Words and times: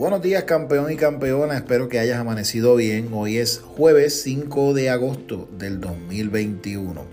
Buenos 0.00 0.22
días 0.22 0.44
campeón 0.44 0.90
y 0.90 0.96
campeona, 0.96 1.58
espero 1.58 1.90
que 1.90 1.98
hayas 1.98 2.18
amanecido 2.18 2.74
bien. 2.74 3.10
Hoy 3.12 3.36
es 3.36 3.58
jueves 3.58 4.22
5 4.22 4.72
de 4.72 4.88
agosto 4.88 5.46
del 5.58 5.78
2021. 5.78 7.04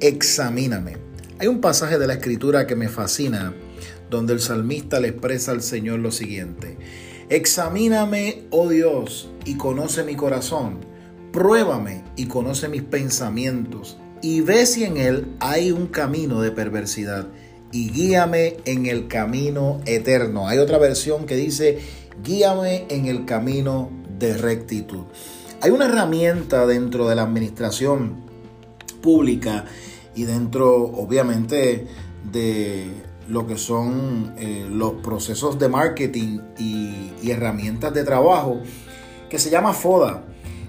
Examíname. 0.00 0.96
Hay 1.38 1.48
un 1.48 1.60
pasaje 1.60 1.98
de 1.98 2.06
la 2.06 2.14
escritura 2.14 2.66
que 2.66 2.76
me 2.76 2.88
fascina 2.88 3.52
donde 4.08 4.32
el 4.32 4.40
salmista 4.40 5.00
le 5.00 5.08
expresa 5.08 5.52
al 5.52 5.60
Señor 5.60 5.98
lo 5.98 6.10
siguiente. 6.10 6.78
Examíname, 7.28 8.44
oh 8.48 8.70
Dios, 8.70 9.28
y 9.44 9.58
conoce 9.58 10.02
mi 10.02 10.16
corazón. 10.16 10.78
Pruébame 11.30 12.04
y 12.16 12.24
conoce 12.24 12.70
mis 12.70 12.84
pensamientos 12.84 13.98
y 14.22 14.40
ve 14.40 14.64
si 14.64 14.84
en 14.84 14.96
él 14.96 15.26
hay 15.40 15.72
un 15.72 15.88
camino 15.88 16.40
de 16.40 16.52
perversidad 16.52 17.26
y 17.74 17.90
guíame 17.90 18.58
en 18.66 18.86
el 18.86 19.08
camino 19.08 19.80
eterno. 19.84 20.46
Hay 20.46 20.58
otra 20.58 20.78
versión 20.78 21.26
que 21.26 21.34
dice, 21.34 21.80
guíame 22.22 22.86
en 22.88 23.06
el 23.06 23.24
camino 23.24 23.90
de 24.18 24.36
rectitud. 24.36 25.04
Hay 25.60 25.70
una 25.70 25.86
herramienta 25.86 26.66
dentro 26.66 27.08
de 27.08 27.16
la 27.16 27.22
administración 27.22 28.24
pública 29.02 29.64
y 30.14 30.24
dentro, 30.24 30.76
obviamente, 30.76 31.86
de 32.30 32.90
lo 33.28 33.46
que 33.46 33.56
son 33.56 34.34
eh, 34.38 34.66
los 34.70 34.94
procesos 34.94 35.58
de 35.58 35.68
marketing 35.68 36.40
y, 36.58 37.30
herramientas 37.30 37.94
de 37.94 38.04
trabajo 38.04 38.60
que 39.30 39.38
se 39.38 39.48
llama 39.50 39.72
FODA. 39.72 40.24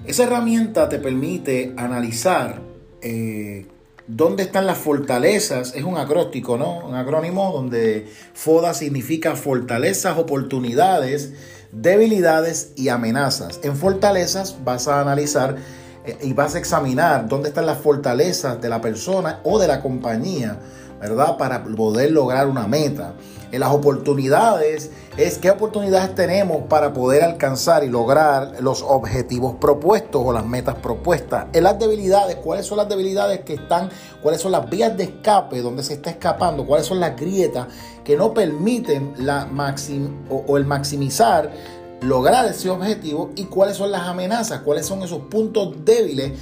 Esa 0.05 0.23
herramienta 0.23 0.87
te 0.87 0.99
permite 0.99 1.73
analizar 1.75 2.61
eh, 3.01 3.67
¿Dónde 4.07 4.43
están 4.43 4.67
las 4.67 4.77
fortalezas? 4.77 5.73
Es 5.73 5.83
un 5.83 5.97
acróstico, 5.97 6.57
¿no? 6.57 6.85
Un 6.85 6.93
acrónimo 6.93 7.51
donde 7.51 8.07
FODA 8.33 8.75
significa 8.75 9.35
fortalezas, 9.35 10.19
oportunidades, 10.19 11.33
debilidades 11.71 12.71
y 12.75 12.89
amenazas. 12.89 13.59
En 13.63 13.75
fortalezas 13.75 14.57
vas 14.63 14.87
a 14.87 15.01
analizar 15.01 15.55
y 16.21 16.33
vas 16.33 16.55
a 16.55 16.59
examinar 16.59 17.27
dónde 17.27 17.49
están 17.49 17.65
las 17.65 17.79
fortalezas 17.79 18.61
de 18.61 18.69
la 18.69 18.81
persona 18.81 19.39
o 19.43 19.59
de 19.59 19.67
la 19.67 19.81
compañía 19.81 20.59
¿verdad? 20.99 21.37
Para 21.37 21.63
poder 21.63 22.11
lograr 22.11 22.47
una 22.47 22.67
meta. 22.67 23.13
En 23.51 23.59
las 23.59 23.71
oportunidades 23.71 24.91
es 25.17 25.37
qué 25.37 25.51
oportunidades 25.51 26.13
tenemos 26.15 26.63
para 26.67 26.93
poder 26.93 27.23
alcanzar 27.23 27.83
y 27.83 27.89
lograr 27.89 28.55
los 28.59 28.81
objetivos 28.81 29.55
propuestos 29.61 30.21
o 30.25 30.33
las 30.33 30.45
metas 30.45 30.75
propuestas. 30.75 31.45
En 31.53 31.63
las 31.63 31.79
debilidades, 31.79 32.37
cuáles 32.37 32.65
son 32.65 32.77
las 32.77 32.89
debilidades 32.89 33.41
que 33.41 33.53
están, 33.53 33.89
cuáles 34.21 34.41
son 34.41 34.51
las 34.51 34.69
vías 34.69 34.97
de 34.97 35.03
escape 35.03 35.61
donde 35.61 35.83
se 35.83 35.93
está 35.93 36.09
escapando, 36.09 36.65
cuáles 36.65 36.87
son 36.87 36.99
las 36.99 37.15
grietas 37.15 37.67
que 38.03 38.17
no 38.17 38.33
permiten 38.33 39.13
la 39.19 39.45
maxim, 39.45 40.25
o, 40.29 40.57
el 40.57 40.65
maximizar 40.65 41.49
lograr 42.01 42.45
ese 42.45 42.69
objetivo 42.69 43.31
y 43.35 43.45
cuáles 43.45 43.77
son 43.77 43.91
las 43.91 44.01
amenazas, 44.01 44.61
cuáles 44.61 44.85
son 44.85 45.03
esos 45.03 45.21
puntos 45.23 45.73
débiles 45.83 46.33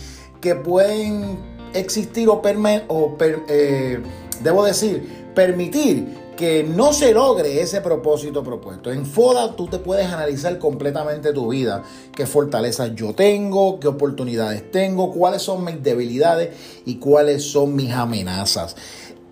que 0.41 0.55
pueden 0.55 1.37
existir 1.73 2.29
o, 2.29 2.41
o 2.87 3.17
eh, 3.47 3.99
debo 4.41 4.65
decir, 4.65 5.31
permitir 5.33 6.23
que 6.35 6.63
no 6.63 6.93
se 6.93 7.13
logre 7.13 7.61
ese 7.61 7.81
propósito 7.81 8.43
propuesto. 8.43 8.91
En 8.91 9.05
FODA 9.05 9.55
tú 9.55 9.67
te 9.67 9.77
puedes 9.77 10.07
analizar 10.07 10.57
completamente 10.57 11.31
tu 11.31 11.49
vida, 11.49 11.83
qué 12.15 12.25
fortalezas 12.25 12.95
yo 12.95 13.13
tengo, 13.13 13.79
qué 13.79 13.87
oportunidades 13.87 14.71
tengo, 14.71 15.11
cuáles 15.11 15.43
son 15.43 15.63
mis 15.63 15.81
debilidades 15.81 16.49
y 16.85 16.95
cuáles 16.95 17.43
son 17.43 17.75
mis 17.75 17.91
amenazas. 17.91 18.75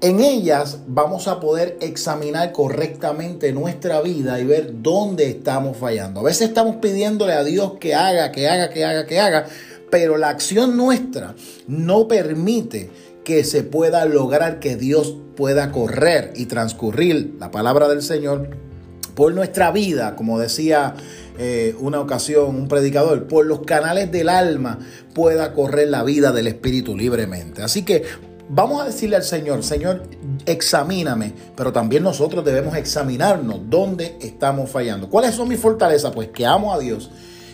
En 0.02 0.20
ellas 0.20 0.80
vamos 0.88 1.28
a 1.28 1.40
poder 1.40 1.78
examinar 1.80 2.52
correctamente 2.54 3.54
nuestra 3.54 4.02
vida 4.02 4.40
y 4.40 4.46
ver 4.46 4.82
dónde 4.82 5.30
estamos 5.30 5.78
fallando. 5.78 6.22
A 6.22 6.24
veces 6.24 6.48
estamos 6.48 6.78
pidiéndole 6.78 7.34
a 7.34 7.44
Dios 7.44 7.74
que 7.80 7.94
haga, 7.94 8.32
que 8.32 8.50
haga, 8.50 8.72
que 8.72 8.84
haga, 8.84 9.06
que 9.06 9.20
haga, 9.20 9.46
pero 9.92 10.18
la 10.18 10.30
acción 10.30 10.76
nuestra 10.76 11.36
no 11.68 12.08
permite 12.08 12.90
que 13.24 13.44
se 13.44 13.62
pueda 13.62 14.06
lograr 14.06 14.60
que 14.60 14.76
Dios 14.76 15.18
pueda 15.36 15.72
correr 15.72 16.34
y 16.36 16.48
transcurrir 16.48 17.36
la 17.40 17.52
palabra 17.52 17.88
del 17.88 18.02
Señor 18.02 18.58
por 19.14 19.36
nuestra 19.36 19.72
vida, 19.72 20.16
como 20.16 20.40
decía 20.40 20.96
eh, 21.38 21.76
una 21.80 22.00
ocasión 22.00 22.56
un 22.56 22.68
predicador, 22.68 23.28
por 23.28 23.46
los 23.46 23.62
canales 23.62 24.12
del 24.12 24.30
alma 24.30 24.80
pueda 25.14 25.54
correr 25.54 25.90
la 25.90 26.04
vida 26.04 26.32
del 26.32 26.48
Espíritu 26.48 26.98
libremente. 26.98 27.62
Así 27.62 27.84
que 27.84 28.04
vamos 28.54 28.82
a 28.82 28.86
decirle 28.86 29.16
al 29.16 29.24
Señor, 29.24 29.64
Señor, 29.64 30.04
examíname, 30.46 31.34
pero 31.56 31.72
también 31.72 32.04
nosotros 32.04 32.44
debemos 32.44 32.76
examinarnos 32.76 33.62
dónde 33.70 34.18
estamos 34.22 34.70
fallando. 34.70 35.10
¿Cuáles 35.10 35.36
son 35.36 35.48
mis 35.48 35.60
fortalezas? 35.60 36.12
Pues 36.14 36.30
que 36.30 36.46
amo 36.46 36.74
a 36.74 36.80
Dios 36.80 37.10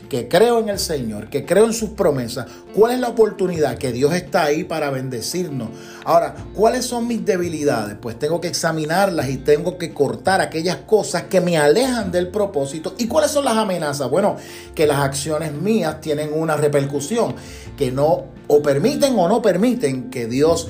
que 0.09 0.27
creo 0.27 0.59
en 0.59 0.69
el 0.69 0.79
Señor, 0.79 1.29
que 1.29 1.45
creo 1.45 1.65
en 1.65 1.73
sus 1.73 1.89
promesas, 1.89 2.47
¿cuál 2.73 2.93
es 2.93 2.99
la 2.99 3.09
oportunidad? 3.09 3.77
Que 3.77 3.91
Dios 3.91 4.13
está 4.13 4.45
ahí 4.45 4.63
para 4.63 4.89
bendecirnos. 4.89 5.69
Ahora, 6.05 6.35
¿cuáles 6.53 6.85
son 6.85 7.07
mis 7.07 7.25
debilidades? 7.25 7.97
Pues 7.99 8.17
tengo 8.17 8.39
que 8.39 8.47
examinarlas 8.47 9.29
y 9.29 9.37
tengo 9.37 9.77
que 9.77 9.93
cortar 9.93 10.41
aquellas 10.41 10.77
cosas 10.77 11.23
que 11.23 11.41
me 11.41 11.57
alejan 11.57 12.11
del 12.11 12.29
propósito. 12.29 12.95
¿Y 12.97 13.07
cuáles 13.07 13.31
son 13.31 13.45
las 13.45 13.57
amenazas? 13.57 14.09
Bueno, 14.09 14.37
que 14.73 14.87
las 14.87 14.99
acciones 14.99 15.51
mías 15.53 15.99
tienen 16.01 16.31
una 16.33 16.55
repercusión, 16.55 17.35
que 17.75 17.91
no 17.91 18.25
o 18.47 18.61
permiten 18.61 19.19
o 19.19 19.27
no 19.27 19.41
permiten 19.41 20.09
que 20.09 20.25
Dios 20.27 20.69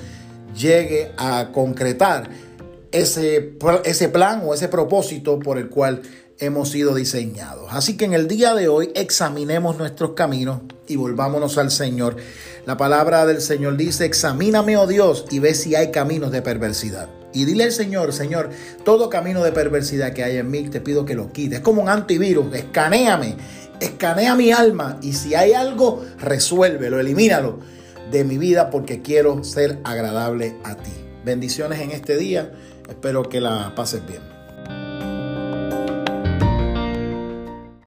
llegue 0.57 1.11
a 1.17 1.51
concretar 1.53 2.29
ese, 2.91 3.53
ese 3.85 4.09
plan 4.09 4.41
o 4.45 4.53
ese 4.53 4.67
propósito 4.67 5.39
por 5.39 5.57
el 5.57 5.69
cual 5.69 6.01
hemos 6.39 6.69
sido 6.69 6.95
diseñados. 6.95 7.69
Así 7.71 7.97
que 7.97 8.05
en 8.05 8.13
el 8.13 8.27
día 8.27 8.53
de 8.53 8.67
hoy 8.67 8.91
examinemos 8.95 9.77
nuestros 9.77 10.11
caminos 10.11 10.61
y 10.87 10.95
volvámonos 10.95 11.57
al 11.57 11.71
Señor. 11.71 12.17
La 12.65 12.77
palabra 12.77 13.25
del 13.25 13.41
Señor 13.41 13.77
dice, 13.77 14.05
examíname, 14.05 14.77
oh 14.77 14.87
Dios, 14.87 15.25
y 15.31 15.39
ve 15.39 15.53
si 15.53 15.75
hay 15.75 15.91
caminos 15.91 16.31
de 16.31 16.41
perversidad. 16.41 17.09
Y 17.33 17.45
dile 17.45 17.65
al 17.65 17.71
Señor, 17.71 18.13
Señor, 18.13 18.49
todo 18.83 19.09
camino 19.09 19.43
de 19.43 19.51
perversidad 19.51 20.13
que 20.13 20.23
hay 20.23 20.37
en 20.37 20.49
mí, 20.49 20.69
te 20.69 20.81
pido 20.81 21.05
que 21.05 21.15
lo 21.15 21.31
quites. 21.31 21.59
Es 21.59 21.63
como 21.63 21.81
un 21.81 21.89
antivirus, 21.89 22.53
escanéame, 22.53 23.35
escanea 23.79 24.35
mi 24.35 24.51
alma 24.51 24.97
y 25.01 25.13
si 25.13 25.35
hay 25.35 25.53
algo, 25.53 26.03
resuélvelo, 26.19 26.99
elimínalo 26.99 27.59
de 28.11 28.23
mi 28.23 28.37
vida 28.37 28.69
porque 28.69 29.01
quiero 29.01 29.43
ser 29.43 29.79
agradable 29.83 30.55
a 30.63 30.75
ti. 30.75 30.91
Bendiciones 31.25 31.79
en 31.79 31.91
este 31.91 32.17
día, 32.17 32.51
espero 32.89 33.23
que 33.23 33.41
la 33.41 33.73
pases 33.75 34.05
bien. 34.07 34.36